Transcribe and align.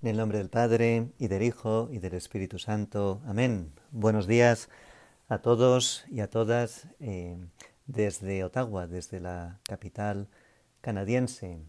En 0.00 0.06
el 0.06 0.16
nombre 0.16 0.38
del 0.38 0.48
Padre, 0.48 1.10
y 1.18 1.26
del 1.26 1.42
Hijo, 1.42 1.88
y 1.90 1.98
del 1.98 2.14
Espíritu 2.14 2.60
Santo. 2.60 3.20
Amén. 3.26 3.72
Buenos 3.90 4.28
días 4.28 4.68
a 5.28 5.38
todos 5.38 6.04
y 6.08 6.20
a 6.20 6.30
todas 6.30 6.86
eh, 7.00 7.36
desde 7.86 8.44
Ottawa, 8.44 8.86
desde 8.86 9.18
la 9.18 9.58
capital 9.64 10.28
canadiense. 10.80 11.64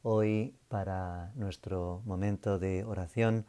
Hoy, 0.00 0.56
para 0.68 1.30
nuestro 1.34 2.00
momento 2.06 2.58
de 2.58 2.84
oración, 2.84 3.44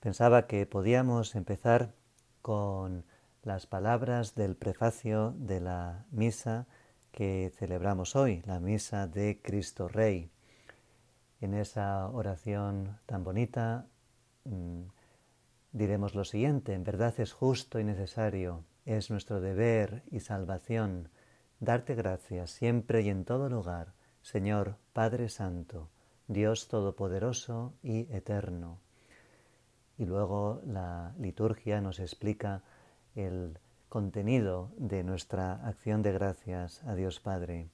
pensaba 0.00 0.46
que 0.46 0.64
podíamos 0.64 1.34
empezar 1.34 1.92
con 2.40 3.04
las 3.42 3.66
palabras 3.66 4.34
del 4.34 4.56
prefacio 4.56 5.34
de 5.36 5.60
la 5.60 6.06
misa 6.10 6.66
que 7.10 7.52
celebramos 7.58 8.16
hoy, 8.16 8.40
la 8.46 8.60
misa 8.60 9.06
de 9.06 9.42
Cristo 9.42 9.88
Rey 9.88 10.30
en 11.42 11.54
esa 11.54 12.08
oración 12.08 12.98
tan 13.06 13.24
bonita 13.24 13.86
mm, 14.44 14.82
diremos 15.72 16.14
lo 16.14 16.24
siguiente, 16.24 16.72
en 16.72 16.84
verdad 16.84 17.18
es 17.18 17.32
justo 17.32 17.80
y 17.80 17.84
necesario, 17.84 18.64
es 18.84 19.10
nuestro 19.10 19.40
deber 19.40 20.04
y 20.10 20.20
salvación 20.20 21.08
darte 21.58 21.94
gracias 21.94 22.50
siempre 22.50 23.02
y 23.02 23.08
en 23.08 23.24
todo 23.24 23.48
lugar, 23.48 23.94
Señor 24.20 24.76
Padre 24.92 25.28
Santo, 25.28 25.90
Dios 26.28 26.68
Todopoderoso 26.68 27.74
y 27.82 28.12
Eterno. 28.14 28.78
Y 29.98 30.06
luego 30.06 30.62
la 30.64 31.12
liturgia 31.18 31.80
nos 31.80 31.98
explica 31.98 32.62
el 33.14 33.58
contenido 33.88 34.70
de 34.76 35.02
nuestra 35.02 35.54
acción 35.66 36.02
de 36.02 36.12
gracias 36.12 36.82
a 36.84 36.94
Dios 36.94 37.20
Padre 37.20 37.68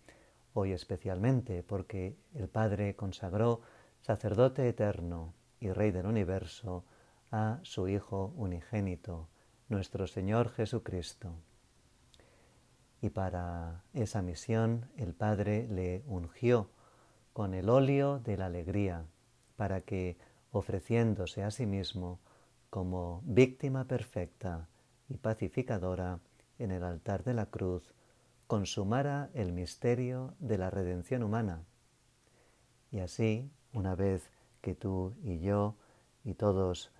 hoy 0.54 0.72
especialmente 0.72 1.62
porque 1.62 2.16
el 2.34 2.48
Padre 2.48 2.96
consagró 2.96 3.60
sacerdote 4.00 4.68
eterno 4.68 5.34
y 5.60 5.70
Rey 5.70 5.90
del 5.90 6.06
universo 6.06 6.84
a 7.30 7.60
su 7.62 7.88
Hijo 7.88 8.32
unigénito, 8.36 9.28
nuestro 9.68 10.06
Señor 10.06 10.50
Jesucristo. 10.50 11.34
Y 13.00 13.10
para 13.10 13.84
esa 13.92 14.22
misión 14.22 14.90
el 14.96 15.14
Padre 15.14 15.68
le 15.68 16.02
ungió 16.06 16.70
con 17.32 17.54
el 17.54 17.68
óleo 17.68 18.18
de 18.18 18.36
la 18.36 18.46
alegría, 18.46 19.04
para 19.56 19.80
que, 19.80 20.16
ofreciéndose 20.50 21.44
a 21.44 21.50
sí 21.50 21.66
mismo 21.66 22.20
como 22.70 23.22
víctima 23.24 23.84
perfecta 23.84 24.68
y 25.08 25.18
pacificadora 25.18 26.20
en 26.58 26.70
el 26.70 26.82
altar 26.82 27.24
de 27.24 27.34
la 27.34 27.46
cruz, 27.46 27.94
consumara 28.48 29.28
el 29.34 29.52
misterio 29.52 30.34
de 30.40 30.56
la 30.56 30.70
redención 30.70 31.22
humana. 31.22 31.64
Y 32.90 33.00
así, 33.00 33.52
una 33.74 33.94
vez 33.94 34.30
que 34.62 34.74
tú 34.74 35.14
y 35.22 35.38
yo 35.38 35.76
y 36.24 36.32
todos 36.32 36.90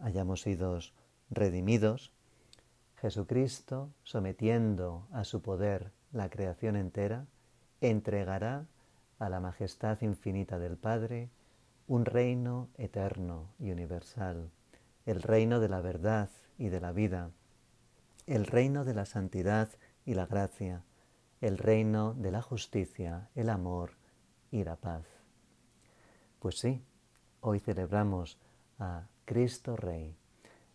hayamos 0.00 0.42
sido 0.42 0.78
redimidos, 1.28 2.12
Jesucristo, 2.94 3.92
sometiendo 4.04 5.08
a 5.12 5.24
su 5.24 5.42
poder 5.42 5.90
la 6.12 6.30
creación 6.30 6.76
entera, 6.76 7.26
entregará 7.80 8.66
a 9.18 9.28
la 9.28 9.40
majestad 9.40 10.00
infinita 10.02 10.60
del 10.60 10.76
Padre 10.76 11.30
un 11.88 12.04
reino 12.04 12.68
eterno 12.78 13.50
y 13.58 13.72
universal, 13.72 14.50
el 15.04 15.20
reino 15.20 15.58
de 15.58 15.68
la 15.68 15.80
verdad 15.80 16.30
y 16.58 16.68
de 16.68 16.80
la 16.80 16.92
vida, 16.92 17.30
el 18.26 18.46
reino 18.46 18.84
de 18.84 18.94
la 18.94 19.04
santidad 19.04 19.68
y 20.04 20.14
la 20.14 20.26
gracia, 20.26 20.82
el 21.40 21.58
reino 21.58 22.14
de 22.14 22.30
la 22.30 22.42
justicia, 22.42 23.28
el 23.34 23.50
amor 23.50 23.92
y 24.50 24.64
la 24.64 24.76
paz. 24.76 25.04
Pues 26.38 26.58
sí, 26.58 26.82
hoy 27.40 27.60
celebramos 27.60 28.38
a 28.78 29.06
Cristo 29.24 29.76
Rey. 29.76 30.16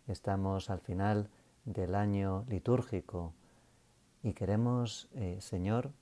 Estamos 0.08 0.70
al 0.70 0.80
final 0.80 1.28
del 1.64 1.94
año 1.94 2.44
litúrgico 2.48 3.32
y 4.22 4.32
queremos, 4.32 5.08
eh, 5.14 5.38
Señor, 5.40 5.92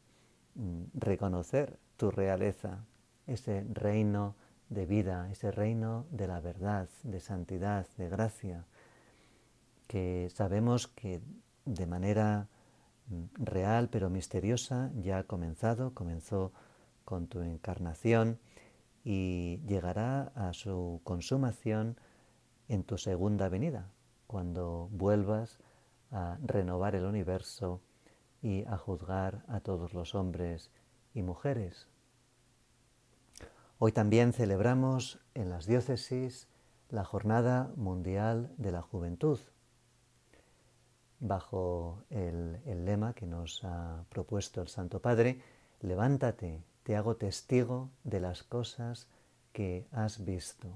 mm, 0.54 0.84
reconocer 0.94 1.78
tu 1.96 2.10
realeza, 2.10 2.84
ese 3.26 3.66
reino 3.72 4.34
de 4.70 4.86
vida, 4.86 5.30
ese 5.30 5.50
reino 5.50 6.06
de 6.10 6.26
la 6.26 6.40
verdad, 6.40 6.88
de 7.02 7.20
santidad, 7.20 7.86
de 7.96 8.08
gracia, 8.08 8.64
que 9.86 10.28
sabemos 10.34 10.88
que 10.88 11.20
de 11.64 11.86
manera 11.86 12.48
real 13.34 13.88
pero 13.90 14.10
misteriosa 14.10 14.90
ya 14.94 15.18
ha 15.18 15.24
comenzado, 15.24 15.94
comenzó 15.94 16.52
con 17.04 17.26
tu 17.26 17.40
encarnación 17.40 18.38
y 19.04 19.60
llegará 19.66 20.32
a 20.34 20.52
su 20.52 21.00
consumación 21.04 21.96
en 22.68 22.84
tu 22.84 22.98
segunda 22.98 23.48
venida, 23.48 23.90
cuando 24.26 24.88
vuelvas 24.92 25.58
a 26.10 26.38
renovar 26.42 26.94
el 26.94 27.04
universo 27.04 27.80
y 28.42 28.64
a 28.66 28.76
juzgar 28.76 29.42
a 29.48 29.60
todos 29.60 29.94
los 29.94 30.14
hombres 30.14 30.70
y 31.14 31.22
mujeres. 31.22 31.88
Hoy 33.78 33.92
también 33.92 34.32
celebramos 34.32 35.20
en 35.34 35.50
las 35.50 35.66
diócesis 35.66 36.48
la 36.90 37.04
Jornada 37.04 37.72
Mundial 37.76 38.52
de 38.56 38.72
la 38.72 38.82
Juventud, 38.82 39.38
bajo 41.20 42.02
el, 42.10 42.60
lema 42.84 43.12
que 43.14 43.26
nos 43.26 43.64
ha 43.64 44.04
propuesto 44.08 44.62
el 44.62 44.68
Santo 44.68 45.00
Padre, 45.00 45.40
levántate, 45.80 46.62
te 46.82 46.96
hago 46.96 47.16
testigo 47.16 47.90
de 48.04 48.20
las 48.20 48.42
cosas 48.42 49.08
que 49.52 49.86
has 49.92 50.24
visto. 50.24 50.68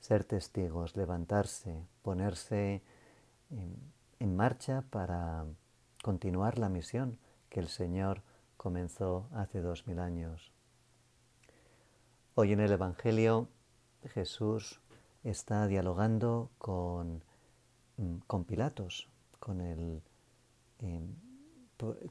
Ser 0.00 0.24
testigos, 0.24 0.96
levantarse, 0.96 1.82
ponerse 2.02 2.82
en 4.20 4.36
marcha 4.36 4.84
para 4.90 5.44
continuar 6.02 6.58
la 6.58 6.68
misión 6.68 7.18
que 7.48 7.60
el 7.60 7.68
Señor 7.68 8.22
comenzó 8.56 9.28
hace 9.32 9.60
dos 9.60 9.86
mil 9.86 9.98
años. 9.98 10.52
Hoy 12.34 12.52
en 12.52 12.60
el 12.60 12.72
Evangelio 12.72 13.48
Jesús 14.14 14.80
está 15.24 15.66
dialogando 15.66 16.50
con, 16.58 17.24
con 18.26 18.44
Pilatos, 18.44 19.08
con 19.38 19.60
el, 19.60 20.02
em, 20.80 21.14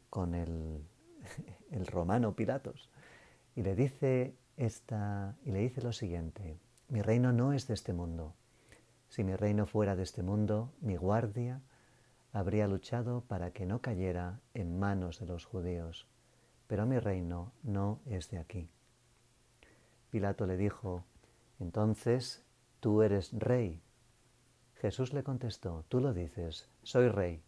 con 0.10 0.34
el, 0.34 0.84
el 1.72 1.86
romano 1.88 2.36
Pilatos 2.36 2.90
y 3.56 3.64
le 3.64 3.76
dice 3.76 4.36
esta, 4.56 5.36
y 5.44 5.52
le 5.52 5.60
dice 5.60 5.82
lo 5.82 5.92
siguiente: 5.92 6.60
Mi 6.90 7.02
reino 7.02 7.34
no 7.34 7.54
es 7.54 7.68
de 7.68 7.74
este 7.74 7.94
mundo. 7.94 8.36
Si 9.10 9.24
mi 9.24 9.36
reino 9.36 9.66
fuera 9.66 9.96
de 9.96 10.04
este 10.04 10.22
mundo, 10.22 10.74
mi 10.82 10.96
guardia 10.96 11.62
habría 12.34 12.68
luchado 12.68 13.22
para 13.22 13.52
que 13.52 13.66
no 13.66 13.82
cayera 13.82 14.42
en 14.54 14.78
manos 14.78 15.20
de 15.20 15.26
los 15.26 15.46
judíos. 15.46 16.08
Pero 16.68 16.86
mi 16.86 17.00
reino 17.00 17.54
no 17.64 18.00
es 18.06 18.30
de 18.30 18.38
aquí. 18.38 18.70
Pilato 20.12 20.46
le 20.46 20.58
dijo, 20.58 21.04
entonces 21.60 22.46
tú 22.80 23.02
eres 23.02 23.32
rey. 23.34 23.82
Jesús 24.82 25.14
le 25.14 25.24
contestó, 25.24 25.86
tú 25.90 26.00
lo 26.00 26.14
dices, 26.14 26.70
soy 26.84 27.10
rey. 27.10 27.42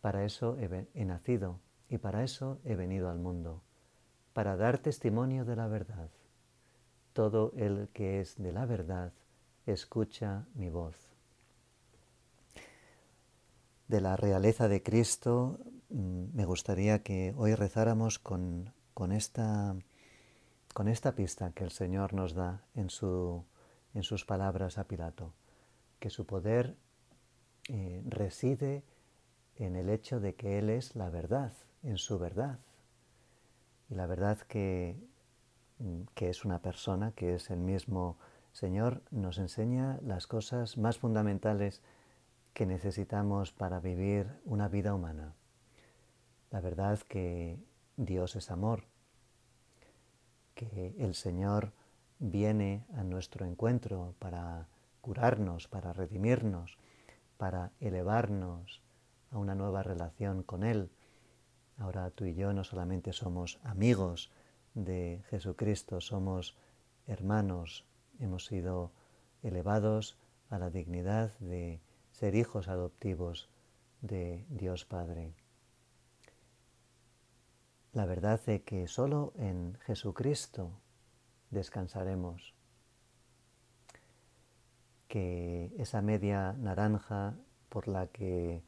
Para 0.00 0.24
eso 0.24 0.56
he, 0.58 1.04
nacido 1.04 1.60
y 1.88 1.98
para 1.98 2.22
eso 2.22 2.58
he 2.64 2.74
venido 2.74 3.10
al 3.10 3.18
mundo, 3.18 3.62
para 4.32 4.56
dar 4.56 4.78
testimonio 4.78 5.44
de 5.44 5.56
la 5.56 5.66
verdad. 5.66 6.10
Todo 7.12 7.52
el 7.56 7.88
que 7.92 8.20
es 8.20 8.36
de 8.38 8.52
la 8.52 8.64
verdad 8.64 9.12
escucha 9.66 10.46
mi 10.54 10.70
voz. 10.70 10.96
De 13.88 14.00
la 14.00 14.16
realeza 14.16 14.68
de 14.68 14.82
Cristo 14.82 15.58
mm, 15.90 16.34
me 16.34 16.46
gustaría 16.46 17.02
que 17.02 17.34
hoy 17.36 17.54
rezáramos 17.54 18.18
con, 18.18 18.72
con, 18.94 19.12
esta, 19.12 19.76
con 20.72 20.88
esta 20.88 21.14
pista 21.14 21.52
que 21.52 21.64
el 21.64 21.72
Señor 21.72 22.14
nos 22.14 22.34
da 22.34 22.64
en, 22.74 22.88
su, 22.88 23.44
en 23.92 24.02
sus 24.02 24.24
palabras 24.24 24.78
a 24.78 24.84
Pilato 24.84 25.34
que 25.98 26.10
su 26.10 26.26
poder 26.26 26.76
eh, 27.68 28.02
reside 28.06 28.82
en 29.56 29.76
el 29.76 29.90
hecho 29.90 30.20
de 30.20 30.34
que 30.34 30.58
Él 30.58 30.70
es 30.70 30.96
la 30.96 31.10
verdad, 31.10 31.52
en 31.82 31.98
su 31.98 32.18
verdad. 32.18 32.58
Y 33.90 33.94
la 33.94 34.06
verdad 34.06 34.38
que, 34.38 34.96
mm, 35.78 36.02
que 36.14 36.30
es 36.30 36.44
una 36.44 36.60
persona, 36.60 37.12
que 37.12 37.34
es 37.34 37.50
el 37.50 37.60
mismo 37.60 38.16
Señor, 38.52 39.02
nos 39.10 39.38
enseña 39.38 39.98
las 40.02 40.26
cosas 40.26 40.78
más 40.78 40.98
fundamentales 40.98 41.82
que 42.54 42.66
necesitamos 42.66 43.52
para 43.52 43.78
vivir 43.78 44.26
una 44.44 44.68
vida 44.68 44.94
humana. 44.94 45.34
La 46.50 46.60
verdad 46.60 46.98
que 47.00 47.58
Dios 47.96 48.36
es 48.36 48.50
amor, 48.50 48.84
que 50.54 50.94
el 50.98 51.14
Señor 51.14 51.72
viene 52.18 52.84
a 52.96 53.04
nuestro 53.04 53.46
encuentro 53.46 54.14
para 54.18 54.66
curarnos, 55.08 55.68
para 55.68 55.94
redimirnos, 55.94 56.76
para 57.38 57.72
elevarnos 57.80 58.82
a 59.30 59.38
una 59.38 59.54
nueva 59.54 59.82
relación 59.82 60.42
con 60.42 60.64
Él. 60.64 60.90
Ahora 61.78 62.10
tú 62.10 62.26
y 62.26 62.34
yo 62.34 62.52
no 62.52 62.62
solamente 62.62 63.14
somos 63.14 63.58
amigos 63.64 64.30
de 64.74 65.22
Jesucristo, 65.30 66.02
somos 66.02 66.58
hermanos 67.06 67.86
hemos 68.20 68.44
sido 68.44 68.92
elevados 69.42 70.18
a 70.50 70.58
la 70.58 70.68
dignidad 70.68 71.32
de 71.38 71.80
ser 72.10 72.34
hijos 72.34 72.68
adoptivos 72.68 73.48
de 74.02 74.44
Dios 74.50 74.84
Padre. 74.84 75.32
La 77.94 78.04
verdad 78.04 78.46
es 78.46 78.60
que 78.60 78.86
solo 78.88 79.32
en 79.38 79.78
Jesucristo 79.86 80.70
descansaremos, 81.48 82.57
que 85.08 85.72
esa 85.78 86.02
media 86.02 86.52
naranja 86.52 87.34
por 87.68 87.88
la 87.88 88.06
que 88.06 88.62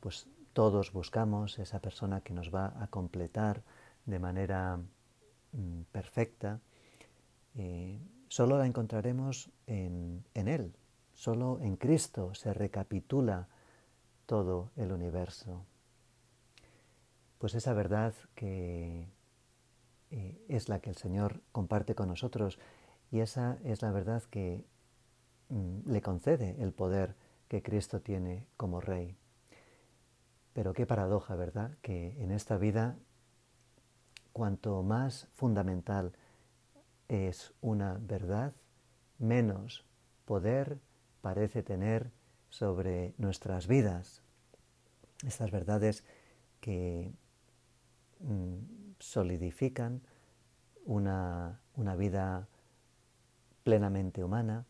pues 0.00 0.26
todos 0.52 0.92
buscamos, 0.92 1.58
esa 1.58 1.80
persona 1.80 2.20
que 2.20 2.34
nos 2.34 2.52
va 2.54 2.74
a 2.82 2.88
completar 2.88 3.62
de 4.04 4.18
manera 4.18 4.78
mm, 5.52 5.82
perfecta, 5.92 6.60
eh, 7.54 8.00
solo 8.28 8.58
la 8.58 8.66
encontraremos 8.66 9.50
en, 9.66 10.24
Él, 10.34 10.74
solo 11.14 11.58
en 11.60 11.76
Cristo 11.76 12.34
se 12.34 12.52
recapitula 12.52 13.48
todo 14.26 14.70
el 14.76 14.92
universo. 14.92 15.64
Pues 17.38 17.54
esa 17.54 17.74
verdad 17.74 18.14
que 18.34 19.08
eh, 20.10 20.44
es 20.48 20.68
la 20.68 20.80
que 20.80 20.90
el 20.90 20.96
Señor 20.96 21.42
comparte 21.52 21.94
con 21.94 22.08
nosotros 22.08 22.58
y 23.10 23.20
esa 23.20 23.58
es 23.64 23.82
la 23.82 23.92
verdad 23.92 24.22
que 24.30 24.64
le 25.86 26.00
concede 26.00 26.56
el 26.62 26.72
poder 26.72 27.14
que 27.48 27.62
Cristo 27.62 28.00
tiene 28.00 28.46
como 28.56 28.80
Rey. 28.80 29.16
Pero 30.52 30.72
qué 30.72 30.86
paradoja, 30.86 31.34
¿verdad? 31.34 31.76
Que 31.82 32.22
en 32.22 32.30
esta 32.30 32.56
vida, 32.56 32.96
cuanto 34.32 34.82
más 34.82 35.28
fundamental 35.32 36.12
es 37.08 37.52
una 37.60 37.98
verdad, 38.00 38.54
menos 39.18 39.84
poder 40.24 40.78
parece 41.20 41.62
tener 41.62 42.10
sobre 42.48 43.14
nuestras 43.18 43.66
vidas. 43.66 44.22
Estas 45.26 45.50
verdades 45.50 46.04
que 46.60 47.12
mm, 48.20 48.94
solidifican 48.98 50.02
una, 50.84 51.60
una 51.76 51.96
vida 51.96 52.48
plenamente 53.62 54.24
humana, 54.24 54.66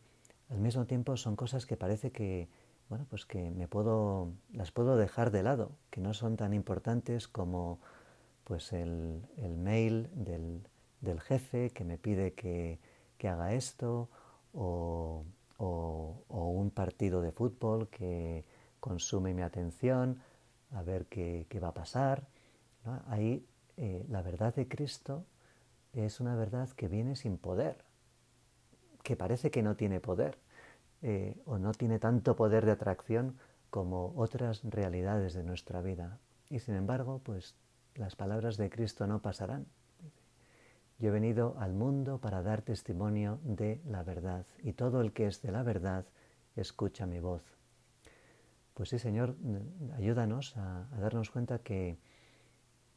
al 0.52 0.58
mismo 0.58 0.87
tiempo 0.87 1.16
son 1.16 1.34
cosas 1.34 1.66
que 1.66 1.76
parece 1.76 2.12
que 2.12 2.49
bueno, 2.93 3.06
pues 3.08 3.25
que 3.25 3.50
me 3.50 3.69
puedo, 3.69 4.34
las 4.52 4.70
puedo 4.70 4.99
dejar 4.99 5.31
de 5.31 5.43
lado, 5.43 5.70
que 5.88 6.02
no 6.02 6.12
son 6.12 6.37
tan 6.37 6.52
importantes 6.52 7.26
como 7.26 7.81
pues 8.44 8.75
el, 8.75 9.22
mail 9.56 10.10
del, 10.12 11.20
jefe 11.20 11.70
que 11.70 11.84
me 11.84 11.96
pide 11.96 12.34
que, 12.34 12.78
haga 13.22 13.54
esto 13.54 14.10
o, 14.52 15.25
un 15.58 16.70
partido 16.70 17.22
de 17.22 17.32
fútbol 17.32 17.88
que 17.88 18.44
consume 18.78 19.32
mi 19.32 19.40
atención 19.40 20.20
a 20.72 20.82
ver 20.82 21.06
qué, 21.06 21.46
va 21.62 21.69
a 21.69 21.75
pasar. 21.75 22.26
Ahí 23.06 23.46
eh, 23.78 24.04
la 24.10 24.20
verdad 24.20 24.54
de 24.54 24.69
Cristo 24.69 25.25
es 25.94 26.20
una 26.20 26.37
verdad 26.37 26.69
que 26.70 26.88
viene 26.88 27.16
sin 27.16 27.38
poder, 27.38 27.84
que 29.02 29.16
parece 29.16 29.50
que 29.50 29.62
no 29.62 29.76
tiene 29.76 30.00
poder 30.00 30.38
eh, 31.02 31.37
o 31.46 31.58
no 31.58 31.72
tiene 31.72 31.99
tanto 31.99 32.37
poder 32.37 32.64
de 32.64 32.72
atracción 32.72 33.37
como 33.70 34.12
otras 34.16 34.62
realidades 34.64 35.34
de 35.34 35.43
nuestra 35.43 35.81
vida. 35.82 36.19
Y 36.49 36.60
sin 36.60 36.75
embargo, 36.76 37.20
pues 37.25 37.56
las 37.94 38.14
palabras 38.14 38.56
de 38.56 38.70
Cristo 38.70 39.06
no 39.06 39.20
pasarán. 39.20 39.66
Yo 40.99 41.08
he 41.08 41.10
venido 41.10 41.56
al 41.58 41.72
mundo 41.72 42.19
para 42.19 42.43
dar 42.43 42.62
testimonio 42.62 43.40
de 43.43 43.81
la 43.87 44.04
verdad 44.04 44.46
y 44.62 44.75
todo 44.75 45.00
el 45.00 45.12
que 45.12 45.26
es 45.26 45.43
de 45.43 45.50
la 45.50 45.62
verdad 45.62 46.04
escucha 46.54 47.06
mi 47.06 47.19
voz. 47.19 47.43
Pues 48.75 48.90
sí, 48.90 48.99
Señor, 48.99 49.34
ayúdanos 49.96 50.56
a, 50.56 50.87
darnos 51.00 51.31
cuenta 51.31 51.58
que, 51.58 51.99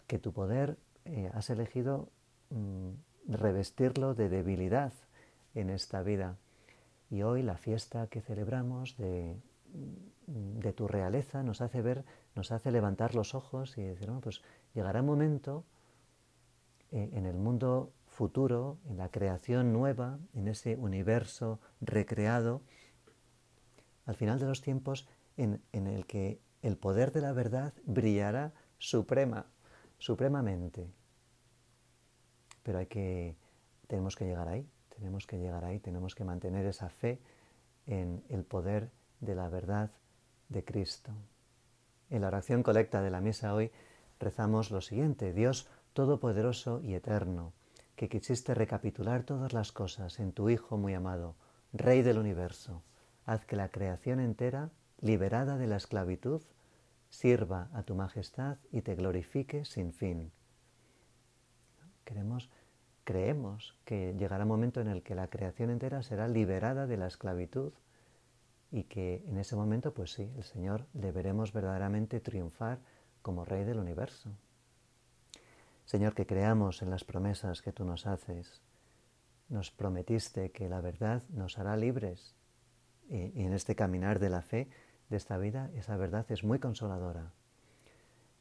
que 0.08 0.20
tu 0.20 0.34
poder 0.34 0.78
eh, 1.06 1.32
has 1.34 1.50
elegido 1.50 2.10
mm, 2.52 2.92
revestirlo 3.28 4.14
de 4.14 4.30
debilidad 4.30 4.94
en 5.56 5.70
esta 5.70 6.04
vida 6.04 6.38
y 7.10 7.22
hoy 7.24 7.44
la 7.44 7.58
fiesta 7.58 8.08
que 8.08 8.22
celebramos 8.22 8.98
de, 8.98 9.38
tu 10.76 10.88
realeza 10.88 11.44
nos 11.44 11.62
hace 11.62 11.82
ver, 11.82 12.04
nos 12.36 12.52
hace 12.52 12.72
levantar 12.72 13.16
los 13.16 13.36
ojos 13.36 13.78
y 13.78 13.84
decir, 13.84 14.12
pues 14.22 14.42
llegará 14.74 15.02
un 15.02 15.08
momento 15.08 15.64
eh, 16.92 17.10
en 17.14 17.26
el 17.26 17.38
mundo 17.38 17.94
futuro, 18.08 18.78
en 18.90 18.98
la 18.98 19.10
creación 19.10 19.72
nueva, 19.74 20.20
en 20.34 20.48
ese 20.48 20.76
universo 20.78 21.60
recreado, 21.82 22.62
al 24.06 24.16
final 24.16 24.40
de 24.40 24.48
los 24.48 24.62
tiempos, 24.62 25.08
en, 25.38 25.62
en 25.72 25.88
el 25.88 26.06
que 26.06 26.40
el 26.62 26.78
poder 26.78 27.12
de 27.12 27.22
la 27.22 27.34
verdad 27.34 27.74
brillará 27.86 28.54
suprema, 28.78 29.48
supremamente. 30.00 30.90
Pero 32.64 32.80
hay 32.80 32.88
que, 32.88 33.36
tenemos 33.88 34.16
que 34.16 34.26
llegar 34.26 34.48
ahí. 34.48 34.68
Tenemos 34.96 35.28
que 35.28 35.38
llegar 35.38 35.66
ahí, 35.66 35.80
tenemos 35.80 36.16
que 36.16 36.24
mantener 36.24 36.66
esa 36.66 36.90
fe 36.90 37.20
en 37.86 38.24
el 38.30 38.44
poder 38.44 38.90
de 39.20 39.36
la 39.36 39.50
verdad 39.50 39.92
de 40.50 40.64
Cristo. 40.64 41.12
En 42.10 42.22
la 42.22 42.28
oración 42.28 42.64
colecta 42.64 43.02
de 43.02 43.10
la 43.10 43.22
misa 43.22 43.54
hoy 43.54 43.72
rezamos 44.20 44.72
lo 44.72 44.82
siguiente, 44.82 45.34
Dios 45.34 45.68
Todopoderoso 45.94 46.82
y 46.82 46.94
Eterno, 46.94 47.54
que 47.96 48.10
quisiste 48.10 48.54
recapitular 48.54 49.24
todas 49.24 49.54
las 49.54 49.72
cosas 49.72 50.20
en 50.20 50.34
tu 50.34 50.50
Hijo 50.50 50.78
muy 50.78 50.94
amado, 50.94 51.36
Rey 51.74 52.02
del 52.02 52.18
universo, 52.18 52.84
haz 53.26 53.46
que 53.46 53.56
la 53.56 53.70
creación 53.70 54.20
entera, 54.20 54.70
liberada 55.02 55.58
de 55.58 55.68
la 55.68 55.78
esclavitud, 55.78 56.42
sirva 57.10 57.70
a 57.74 57.84
tu 57.84 57.96
majestad 57.96 58.58
y 58.72 58.82
te 58.82 58.96
glorifique 58.96 59.66
sin 59.66 59.94
fin. 59.94 60.32
Queremos 62.04 62.50
creemos 63.06 63.78
que 63.86 64.14
llegará 64.18 64.44
un 64.44 64.50
momento 64.50 64.82
en 64.82 64.88
el 64.88 65.04
que 65.04 65.16
la 65.16 65.30
creación 65.30 65.70
entera 65.70 66.04
será 66.04 66.28
liberada 66.28 66.88
de 66.88 66.98
la 66.98 67.08
esclavitud 67.08 67.72
y 68.72 68.84
que 68.84 69.24
en 69.28 69.38
ese 69.38 69.56
momento, 69.56 69.94
pues 69.94 70.12
sí, 70.12 70.30
el 70.36 70.44
Señor 70.44 70.88
le 70.94 71.12
veremos 71.14 71.54
verdaderamente 71.54 72.20
triunfar 72.20 72.80
como 73.22 73.46
Rey 73.46 73.64
del 73.64 73.80
universo. 73.80 74.32
Señor, 75.86 76.16
que 76.16 76.26
creamos 76.26 76.82
en 76.82 76.90
las 76.90 77.04
promesas 77.04 77.62
que 77.62 77.72
tú 77.72 77.86
nos 77.86 78.08
haces. 78.08 78.62
Nos 79.50 79.70
prometiste 79.70 80.52
que 80.52 80.68
la 80.68 80.82
verdad 80.82 81.22
nos 81.30 81.60
hará 81.60 81.78
libres 81.78 82.36
y, 83.08 83.44
en 83.44 83.54
este 83.54 83.76
caminar 83.76 84.18
de 84.20 84.30
la 84.30 84.42
fe 84.42 84.68
de 85.10 85.18
esta 85.18 85.38
vida, 85.38 85.70
esa 85.76 85.96
verdad 85.96 86.26
es 86.30 86.44
muy 86.44 86.58
consoladora. 86.58 87.32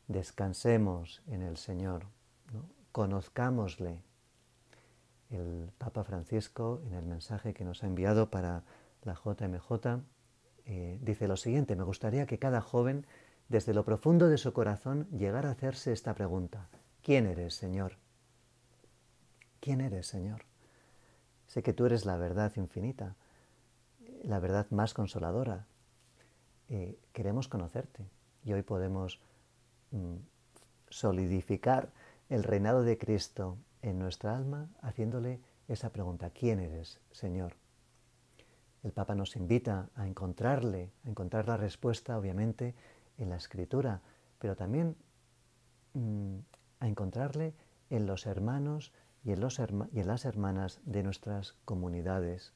Descansemos 0.08 1.22
en 1.26 1.42
el 1.42 1.58
Señor, 1.58 2.06
conozcámosle 2.92 4.02
el 5.34 5.70
Papa 5.78 6.04
Francisco, 6.04 6.80
en 6.86 6.94
el 6.94 7.04
mensaje 7.04 7.54
que 7.54 7.64
nos 7.64 7.82
ha 7.82 7.86
enviado 7.86 8.30
para 8.30 8.62
la 9.02 9.14
JMJ, 9.14 10.00
eh, 10.66 10.98
dice 11.02 11.28
lo 11.28 11.36
siguiente, 11.36 11.76
me 11.76 11.84
gustaría 11.84 12.26
que 12.26 12.38
cada 12.38 12.60
joven, 12.60 13.06
desde 13.48 13.74
lo 13.74 13.84
profundo 13.84 14.28
de 14.28 14.38
su 14.38 14.52
corazón, 14.52 15.08
llegara 15.10 15.50
a 15.50 15.52
hacerse 15.52 15.92
esta 15.92 16.14
pregunta, 16.14 16.68
¿quién 17.02 17.26
eres, 17.26 17.54
Señor? 17.54 17.96
¿Quién 19.60 19.80
eres, 19.80 20.06
Señor? 20.06 20.42
Sé 21.46 21.62
que 21.62 21.72
tú 21.72 21.86
eres 21.86 22.06
la 22.06 22.16
verdad 22.16 22.52
infinita, 22.56 23.16
la 24.22 24.40
verdad 24.40 24.66
más 24.70 24.94
consoladora. 24.94 25.66
Eh, 26.68 26.98
queremos 27.12 27.48
conocerte 27.48 28.06
y 28.44 28.54
hoy 28.54 28.62
podemos 28.62 29.20
mm, 29.90 30.16
solidificar 30.88 31.90
el 32.30 32.42
reinado 32.42 32.82
de 32.82 32.96
Cristo 32.96 33.58
en 33.84 33.98
nuestra 33.98 34.34
alma 34.34 34.70
haciéndole 34.80 35.40
esa 35.68 35.90
pregunta, 35.90 36.30
¿quién 36.30 36.58
eres, 36.58 37.00
Señor? 37.10 37.56
El 38.82 38.92
Papa 38.92 39.14
nos 39.14 39.36
invita 39.36 39.90
a 39.94 40.06
encontrarle, 40.06 40.90
a 41.04 41.08
encontrar 41.10 41.48
la 41.48 41.56
respuesta, 41.56 42.18
obviamente, 42.18 42.74
en 43.18 43.28
la 43.28 43.36
escritura, 43.36 44.00
pero 44.38 44.56
también 44.56 44.96
mm, 45.92 46.38
a 46.80 46.88
encontrarle 46.88 47.54
en 47.90 48.06
los 48.06 48.26
hermanos 48.26 48.92
y 49.22 49.32
en, 49.32 49.40
los 49.40 49.58
y 49.58 50.00
en 50.00 50.06
las 50.06 50.24
hermanas 50.24 50.80
de 50.84 51.02
nuestras 51.02 51.52
comunidades. 51.64 52.52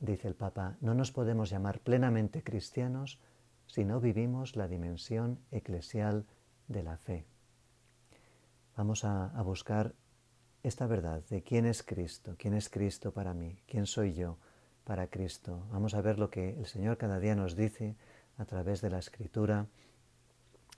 Dice 0.00 0.28
el 0.28 0.34
Papa, 0.34 0.76
no 0.80 0.94
nos 0.94 1.12
podemos 1.12 1.48
llamar 1.48 1.80
plenamente 1.80 2.42
cristianos 2.42 3.20
si 3.66 3.84
no 3.84 4.00
vivimos 4.00 4.56
la 4.56 4.68
dimensión 4.68 5.40
eclesial 5.50 6.26
de 6.68 6.82
la 6.82 6.96
fe. 6.96 7.26
Vamos 8.76 9.04
a, 9.04 9.28
buscar 9.42 9.94
esta 10.62 10.86
verdad 10.86 11.22
de 11.30 11.42
quién 11.42 11.64
es 11.66 11.82
Cristo, 11.82 12.34
quién 12.38 12.54
es 12.54 12.68
Cristo 12.68 13.12
para 13.12 13.32
mí, 13.32 13.58
quién 13.66 13.86
soy 13.86 14.12
yo 14.12 14.38
para 14.84 15.08
Cristo. 15.08 15.66
Vamos 15.70 15.94
a 15.94 16.02
ver 16.02 16.18
lo 16.18 16.30
que 16.30 16.50
el 16.58 16.66
Señor 16.66 16.98
cada 16.98 17.18
día 17.18 17.34
nos 17.34 17.56
dice 17.56 17.96
a 18.36 18.44
través 18.44 18.82
de 18.82 18.90
la 18.90 18.98
Escritura, 18.98 19.66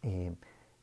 eh, 0.03 0.35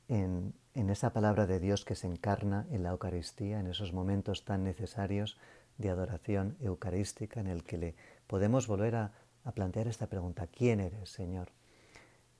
en, 0.09 0.53
en, 0.73 0.89
esa 0.89 1.13
palabra 1.13 1.47
de 1.47 1.59
Dios 1.59 1.85
que 1.85 1.95
se 1.95 2.07
encarna 2.07 2.67
en 2.69 2.83
la 2.83 2.89
Eucaristía, 2.89 3.59
en 3.59 3.67
esos 3.67 3.93
momentos 3.93 4.43
tan 4.43 4.63
necesarios 4.63 5.37
de 5.77 5.89
adoración 5.89 6.57
eucarística 6.59 7.39
en 7.39 7.47
el 7.47 7.63
que 7.63 7.77
le 7.77 7.95
podemos 8.27 8.67
volver 8.67 8.95
a, 8.95 9.11
plantear 9.53 9.87
esta 9.87 10.07
pregunta, 10.07 10.47
¿quién 10.47 10.79
eres, 10.79 11.09
Señor? 11.09 11.49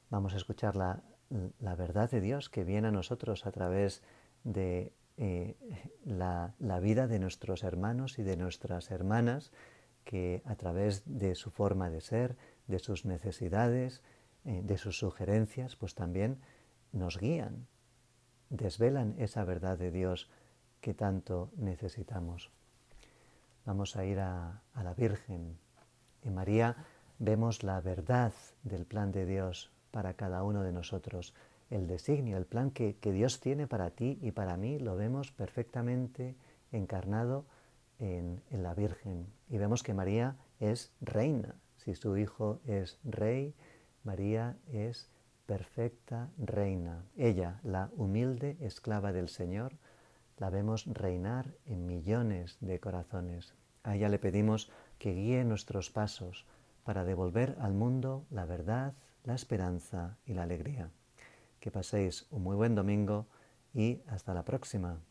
Vamos 0.10 0.34
a 0.34 0.38
escuchar 0.38 0.76
la, 0.76 1.04
verdad 1.76 2.10
de 2.10 2.20
Dios 2.20 2.50
que 2.50 2.64
viene 2.64 2.88
a 2.88 2.92
nosotros 2.92 3.46
a 3.46 3.52
través 3.52 4.02
de 4.02 4.06
eh, 5.18 5.56
la, 6.06 6.54
vida 6.82 7.08
de 7.08 7.20
nuestros 7.20 7.64
hermanos 7.64 8.20
y 8.20 8.24
de 8.24 8.38
nuestras 8.38 8.92
hermanas, 8.92 9.52
que 10.04 10.42
a 10.46 10.56
través 10.56 11.04
de 11.06 11.36
su 11.36 11.52
forma 11.52 11.90
de 11.90 12.02
ser, 12.02 12.38
de 12.68 12.80
sus 12.80 13.06
necesidades, 13.06 14.02
eh, 14.44 14.62
de 14.64 14.78
sus 14.78 15.00
sugerencias, 15.00 15.76
pues 15.76 15.96
también 15.96 16.40
nos 16.92 17.18
guían, 17.18 17.68
desvelan 18.50 19.16
esa 19.18 19.44
verdad 19.44 19.78
de 19.78 19.92
Dios 19.92 20.30
que 20.82 20.94
tanto 20.94 21.52
necesitamos. 21.58 22.52
Vamos 23.66 23.96
a 23.96 24.06
ir 24.06 24.20
a, 24.20 24.62
la 24.76 24.94
Virgen. 24.94 25.58
En 26.22 26.36
María 26.36 26.76
vemos 27.18 27.64
la 27.64 27.82
verdad 27.82 28.34
del 28.64 28.86
plan 28.86 29.12
de 29.12 29.26
Dios 29.26 29.72
para 29.90 30.14
cada 30.14 30.44
uno 30.44 30.62
de 30.62 30.72
nosotros. 30.72 31.34
El 31.70 31.88
designio, 31.88 32.38
el 32.38 32.46
plan 32.46 32.72
que, 32.72 32.96
Dios 33.02 33.40
tiene 33.40 33.68
para 33.68 33.92
ti 33.92 34.20
y 34.22 34.32
para 34.32 34.58
mí, 34.58 34.80
lo 34.80 34.96
vemos 34.96 35.32
perfectamente 35.32 36.36
encarnado 36.72 37.46
en, 38.00 38.42
en 38.52 38.64
la 38.64 38.74
Virgen. 38.74 39.28
Y 39.50 39.58
vemos 39.58 39.84
que 39.84 39.94
María 39.94 40.36
es 40.60 40.92
reina. 41.02 41.56
Si 41.78 41.96
su 41.96 42.18
hijo 42.18 42.60
es 42.66 43.00
rey, 43.04 43.54
María 44.04 44.58
es 44.72 45.10
perfecta 45.46 46.30
reina. 46.38 47.04
Ella, 47.18 47.60
la 47.64 47.90
humilde 47.96 48.58
esclava 48.60 49.12
del 49.12 49.30
Señor, 49.30 49.74
la 50.38 50.50
vemos 50.50 50.86
reinar 50.86 51.54
en 51.66 51.86
millones 51.86 52.58
de 52.60 52.80
corazones. 52.80 53.54
A 53.84 53.96
ella 53.96 54.10
le 54.10 54.20
pedimos 54.20 54.72
que 54.98 55.14
guíe 55.14 55.44
nuestros 55.44 55.90
pasos 55.92 56.46
para 56.84 57.04
devolver 57.04 57.56
al 57.60 57.74
mundo 57.74 58.26
la 58.30 58.46
verdad, 58.46 58.94
la 59.24 59.36
esperanza 59.36 60.18
y 60.26 60.34
la 60.34 60.44
alegría. 60.44 60.92
Que 61.66 61.72
paséis 61.72 62.28
un 62.30 62.44
muy 62.44 62.56
buen 62.56 62.76
domingo 62.76 63.26
y 63.74 64.04
hasta 64.06 64.36
la 64.36 64.46
próxima. 64.46 65.02